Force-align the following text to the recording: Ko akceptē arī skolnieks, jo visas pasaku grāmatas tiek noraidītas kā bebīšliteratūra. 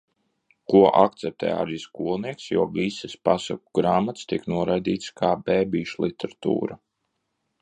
Ko 0.73 0.79
akceptē 1.01 1.51
arī 1.57 1.77
skolnieks, 1.83 2.47
jo 2.55 2.65
visas 2.79 3.13
pasaku 3.29 3.79
grāmatas 3.81 4.27
tiek 4.33 4.51
noraidītas 4.55 5.17
kā 5.23 5.33
bebīšliteratūra. 5.51 6.85